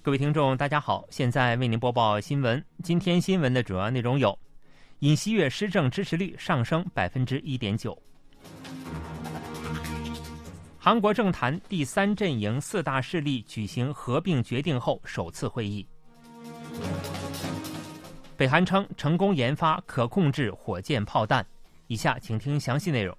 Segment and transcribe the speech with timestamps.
[0.00, 2.64] 各位听众，大家好，现在为您播报新闻。
[2.82, 4.38] 今天新闻的主要内容有：
[5.00, 7.92] 尹锡悦施政支持率上升百分之一点九；
[10.78, 15.84] 韩国政坛第三阵营四大势力举行合并决定后首次会议；
[18.36, 21.44] 北韩称成功研发可控制火箭炮弹。
[21.88, 23.16] 以下请听详细内容。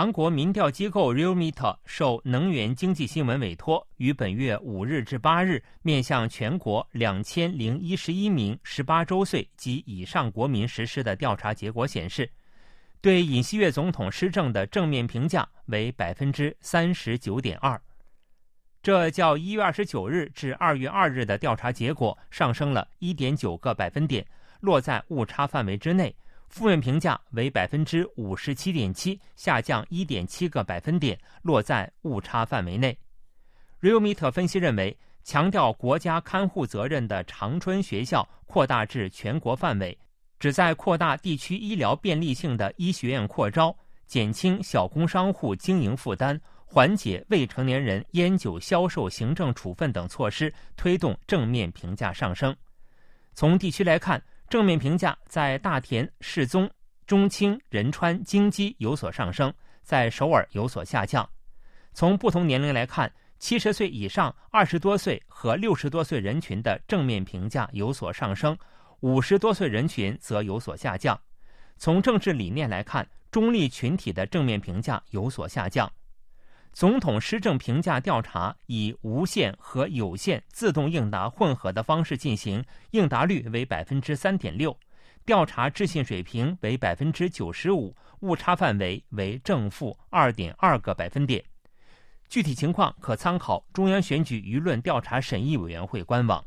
[0.00, 12.30] 韩国民调机构 Realmeter 受能源经济新闻委托，于本月五日至八日面向全国两千零一十一名十八周岁及以上国民实施的调查结果显示，
[13.02, 17.78] 对尹锡悦总统施政的正面评价为百分之三十九点二，
[18.82, 24.26] 这较一月二十九日至二月二日的调查结果上升了一点九个百分点，
[24.60, 26.16] 落在误差范围之内。
[26.50, 32.98] 负面评价为百分之五十七点七，下降一点七个百分点，落在误差范围内。
[33.80, 39.96] Realmiet 分析认为，强调国家看护责任的长春学校扩大至全国范围，
[40.40, 43.74] 旨在扩大地区医疗便利性的医学院扩招，
[44.06, 52.54] 减轻小工商户经营负担，缓解未成年人烟酒销售行政处分等措施，推动正面评价上升。
[53.34, 54.20] 从地区来看。
[54.50, 56.68] 正面评价在大田、世宗、
[57.06, 61.26] 中清、仁川、京畿有所上升，在首尔有所下降。
[61.92, 68.58] 从不同年龄来看，七十岁以上、二十多岁和六十多岁人群的正面评价有所上升，
[68.98, 71.18] 五十多岁人群则有所下降。
[71.76, 75.88] 从政治理念来看，中立群体的正面评价有所下降。
[76.72, 84.74] 总统施政评价调查以无线和有线自动应答混合的方式进行，应答率为百分之三点六，
[85.26, 91.44] 调查置信水平为百分之九十五，误差范围为正负二点二个百分点。
[92.28, 96.42] 具体情况可参考中央选举舆论调查审议委员会官网。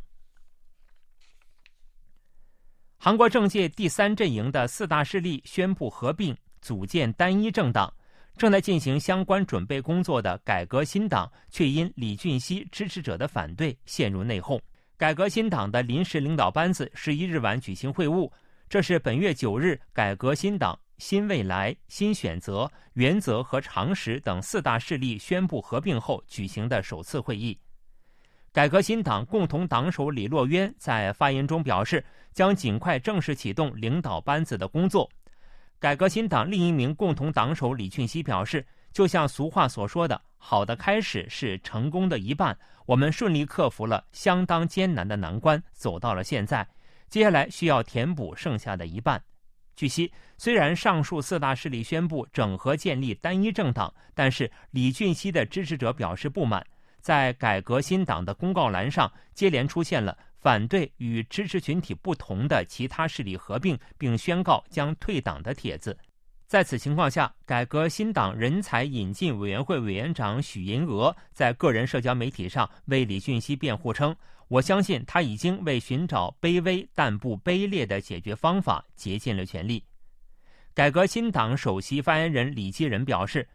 [2.98, 7.94] 韩国政界第三阵营的四大势力宣布合并，组建单一政党。
[8.36, 14.60] 正在进行相关准备工作的改革新党，却因李俊熙支持者的反对陷入内讧。
[14.98, 18.32] 改革新党的临时领导班子十一日晚举行会晤，
[18.70, 27.58] 这是本月九日改革新党、新未来、新选择、原则和常识等四大势力宣布合并后举行的首次会议。
[28.52, 35.10] 改革新党共同党首李洛渊在发言中表示，将尽快正式启动领导班子的工作。
[35.84, 42.58] 改革新党另一名共同党首李俊熙表示：“就像俗话所说的，好的开始是成功的一半。
[42.86, 46.66] 我们顺利克服了相当艰难的难关，走到了现在。
[47.10, 49.22] 接下来需要填补剩下的一半。”
[49.76, 56.66] 据悉，虽然上述四大势力宣布整合建立单一政党，但是李俊熙的支持者表示不满，
[57.02, 60.18] 在改革新党的公告栏上接连出现了。
[60.44, 65.98] 反对与支持群体不同的其他势力合并，并宣告将退党的帖子。
[66.46, 74.14] 在此情况下，改革新党人才引进委员会委员长许银娥在个人社交媒体上为李俊熙辩护称
[74.50, 79.82] ：“我相信他已经为寻找卑微但不卑劣的解决方法竭尽了全力。”
[80.76, 83.48] 改革新党首席发言人李基仁表示：“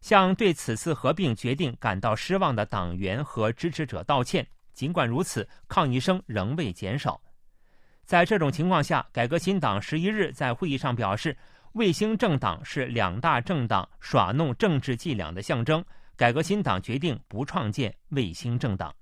[0.00, 7.18] 向对此次合并决定感到失望的党员和支持者道歉。”尽管如此，抗议声仍未减少。
[8.04, 11.34] 在这种情况下，改革新党十一日在会议上表示，
[11.72, 15.82] 卫星政党是两大政党耍弄政治伎俩的象征。
[16.14, 18.94] 改革新党决定不创建卫星政党。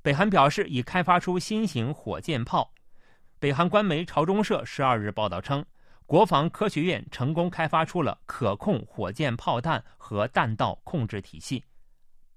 [0.00, 2.72] 北韩表示已开发出新型火箭炮。
[3.38, 5.64] 北韩官媒朝中社十二日报道称，
[6.06, 11.62] 国防科学院成功开发出了可控火箭炮弹和弹道控制体系。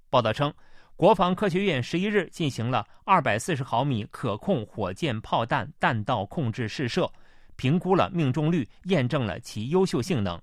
[0.09, 0.53] 报道称。
[0.99, 7.09] 国防科学院十一日进行了二百四十毫米可控火箭炮弹弹道控制试射，
[7.55, 10.37] 评估了命中率，验证了其优秀性能。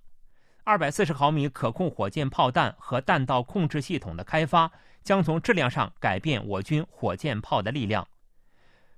[0.64, 4.72] 二百四十毫米可控火箭炮弹和弹道控制系统的开发，
[5.04, 8.08] 将从质量上改变我军火箭炮的力量。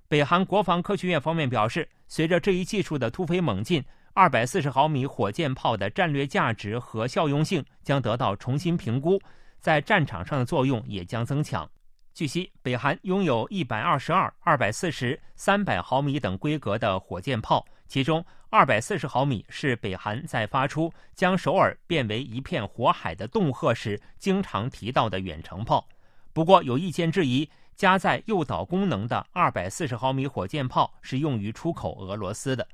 [0.06, 3.84] 北韩国防科学院方面表示，随着这一技术的突飞猛进，
[4.14, 9.20] 二百四十毫米火箭炮的战略价值和效用性将得到重新评估。
[9.60, 11.69] 在战场上的作用也将增强。
[12.14, 25.87] 据悉，北韩拥有一百二十二、二百四十、三百毫米等规格的火箭炮，其中二百四十毫米是北韩在发出将首尔变为一片火海的恫吓时经常提到的远程炮。
[26.32, 32.66] 不过，有意见质疑，加载诱导功能的二百四十毫米火箭炮是用于出口俄罗斯的。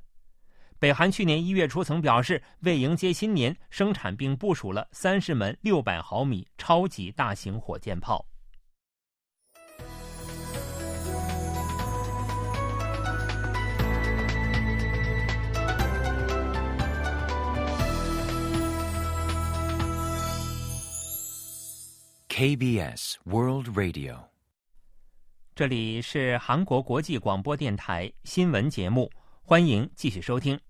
[0.85, 8.27] 北韩去年一月初曾表示，为迎接新年，生产并部署了三十门六百毫米超级大型火箭炮。
[22.29, 24.19] KBS World Radio，
[25.55, 29.11] 这里是韩国国际广播电台新闻节目，
[29.41, 30.61] 欢迎继续收听。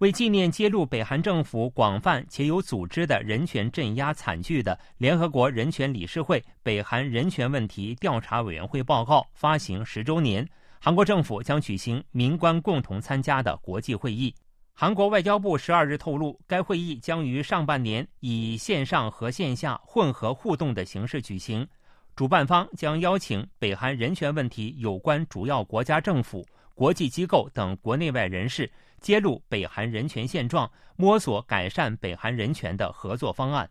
[0.00, 10.46] 为纪念揭露北韩政府广泛且有组织的人权镇压惨剧的联合国人权理事会北韩人权问题调查委员会报告发行十周年，
[10.78, 14.34] 韩国政府将举行民官共同参加的国际会议。
[14.74, 21.66] 韩国外交部十二日透露，该会议将于上半年以线上和线下混合互动的形式举行。
[22.14, 26.46] 主办方将邀请北韩人权问题有关主要国家政府、
[26.76, 28.70] 国际机构等国内外人士，
[29.00, 33.68] 揭露北韩人权现状，摸索改善北韩人权的合作方案。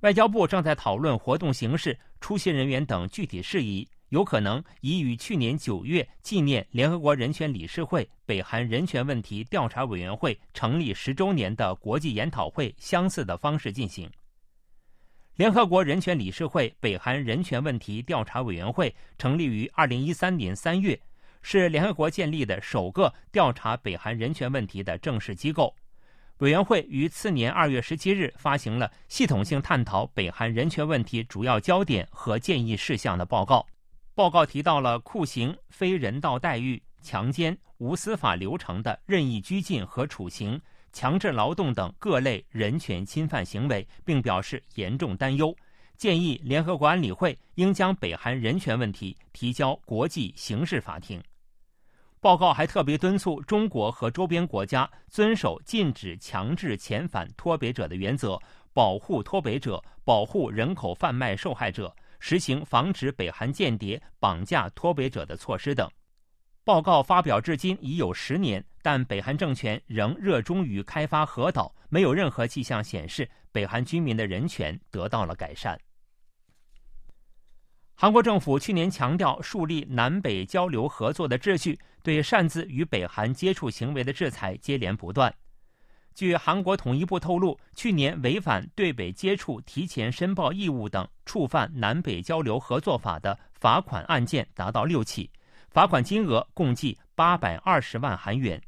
[0.00, 3.86] 外交部正在讨论活动形式、出席人员等具体事宜。
[4.08, 14.10] 有可能以与去年九月纪念联合国人权理事会北韩人权问题调查委员会成立十周年的国际研讨会相似的方式进行。
[15.36, 21.00] 联合国人权理事会北韩人权问题调查委员会成立于二零一三年三月，
[21.42, 25.74] 是联合国建立的首个调查北韩人权问题的正式机构。
[26.38, 33.64] 委员会于次年二月十七日发行了系统性探讨北韩人权问题主要焦点和建议事项的报告。
[34.14, 40.60] 报告提到了酷刑、非人道待遇、强奸、无司法流程的任意拘禁和处刑、
[40.92, 45.56] 强制劳动等各类人权侵犯行为，并表示严重担忧，
[45.96, 51.22] 建议联合国安理会应将北韩人权问题提交国际刑事法庭。
[52.22, 58.40] 报告还特别敦促中国和周边国家遵守禁止强制遣返脱北者的原则，
[58.72, 61.92] 保护脱北者，保护人口贩卖受害者。
[62.20, 65.90] 实行防止北韩间谍绑架脱北者的措施等。
[66.62, 75.76] 报告发表至今已有十年，但北韩政权仍热衷于开发核岛，没有任何迹象显示北韩居民的人权得到了改善。
[77.94, 85.32] 韩国政府去年强调树立南北交流合作的秩序，对擅自与北韩接触行为的制裁接连不断。
[86.14, 95.30] 据韩国统一部透露，去年违反对北接触提前申报义务等，触犯南北交流合作法的罚款案件达到六起，
[95.70, 98.60] 罚款金额共计八百二十万韩元。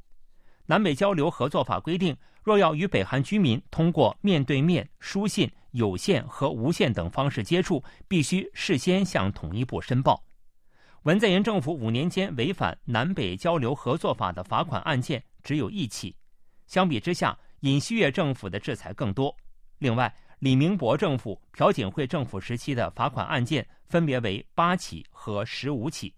[0.64, 10.24] 南北交流合作法规定，若要与北韩居民通过面对面、书信、有线和无线等方式接触，必须事先向统一部申报。
[11.02, 16.14] 文在寅政府五年间违反南北交流合作法的罚款案件只有一起。
[16.68, 19.34] 相比之下，尹锡悦政府的制裁更多。
[19.78, 26.14] 另外，李明博政府、朴槿惠政府时期的罚款案件分别为八起和十五起。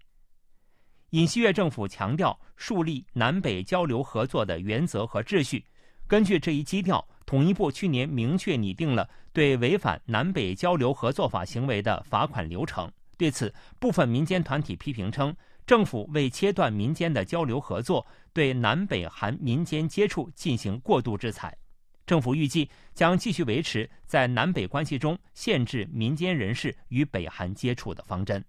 [1.09, 5.65] 尹锡悦政府强调树立南北交流合作的原则和秩序。
[6.05, 12.91] 根据这一基调，统一部去年明确拟定了对违反南北交流合作法行为的罚款流程。
[13.19, 15.31] 对此，部分民间团体批评称。
[15.67, 18.03] 政府为切断民间的交流合作，
[18.33, 21.55] 对南北韩民间接触进行过度制裁。
[22.07, 28.43] 政府预计将继续维持在南北关系中限制民间人士与北韩接触的方针。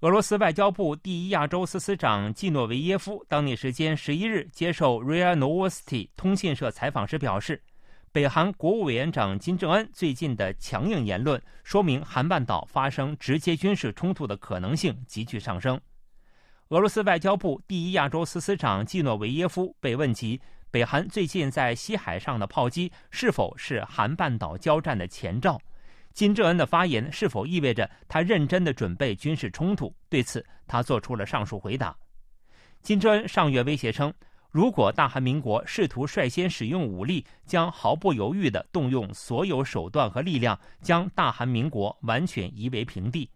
[0.00, 7.62] 俄罗斯外交部第一亚洲司司长季诺维耶夫当地时间十一日接受 RIA Novosti 通讯社采访时表示。
[8.10, 15.78] 北韩国务委员长金正恩最近的强硬言论，说明韩半岛发生直接军事冲突的可能性急剧上升。
[16.68, 25.60] 俄罗斯外交部第一亚洲司司长季诺维耶夫被问及北韩最近在西海上的炮击是否是韩半岛交战的前兆，
[26.14, 29.94] 金正恩的发言是否意味着他认真的准备军事冲突？
[30.08, 31.94] 对此，他做出了上述回答。
[32.80, 34.12] 金正恩上月威胁称。
[34.50, 43.30] 如果大韩民国试图率先使用武力，将毫不犹豫地动用所有手段和力量，将大韩民国完全夷为平地。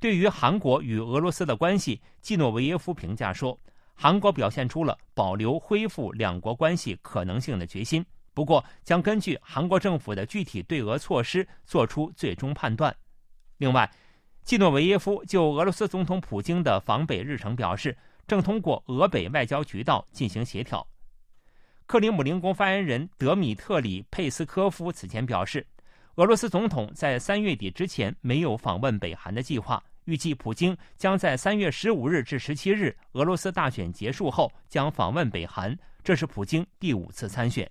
[0.00, 3.56] 对于韩国与俄罗斯的关系，季诺维耶夫评价说，
[3.94, 12.94] 韩国表现出了保留恢复两国关系可能性的决心，不过将根据韩国政府的具体对俄措施做出最终判断。
[13.58, 13.88] 另外，
[14.42, 17.96] 季诺维耶夫就俄罗斯总统普京的访北日程表示。
[18.26, 20.86] 正通过俄北外交渠道进行协调。
[21.86, 25.66] 克里姆林宫发言人德米特里佩斯科夫此前表示，
[26.16, 37.70] 俄罗斯总统在三月底之前没有访问北韩的计划，预计普京将在三月十五日至十七日俄罗斯大选结束后将访问北韩，这是普京第五次参选。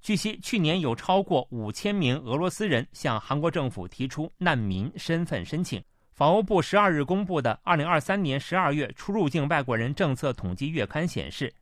[0.00, 5.82] 据悉，去年有超过五千名俄罗斯人向韩国政府提出难民身份申请。
[6.16, 11.52] 法务部十二日公布的二零二三年十二月出入境外国人政策统计月刊显示，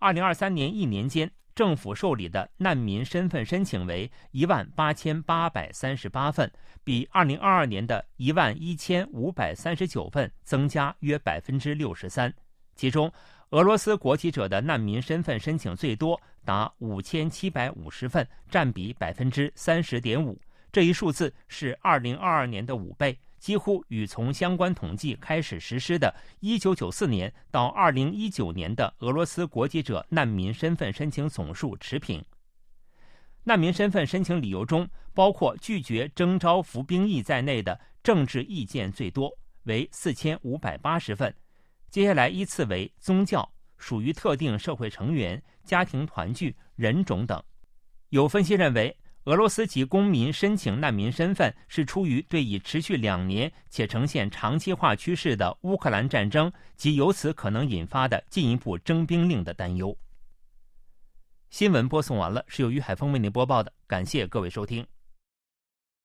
[0.00, 1.30] 二零二三年一年间。
[1.54, 6.50] 政府受理的难民身份申请为一万八千八百三十八份，
[6.82, 12.32] 比二零二二年的一万一千五百三十九份增加约百分之六十三。
[12.74, 13.12] 其中，
[13.50, 20.36] 俄罗斯国籍者的难民身份申请最多，达五千七百五十份，占比百分之三十点五。
[20.72, 23.16] 这一数字是二零二二年的五倍。
[23.42, 32.24] 几乎与从相关统计开始实施的1994年到2019年的俄罗斯国籍者难民身份申请总数持平。
[33.42, 41.34] 难民身份申请理由中，包括拒绝征召服兵役在内的政治意见最多，为4580份。
[41.90, 47.42] 接下来依次为宗教、属于特定社会成员、家庭团聚、人种等。
[48.10, 48.96] 有分析认为。
[49.24, 59.96] 俄罗斯籍公民申请难民身份，是出于对已持续两年且呈现长期化趋势的乌克兰战争及由此可能引发的进一步征兵令的担忧。
[61.50, 64.84] 新闻播送完了，是由于海峰为您播报的，感谢各位收听。